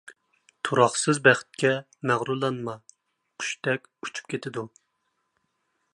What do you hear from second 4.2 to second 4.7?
كېتىدۇ.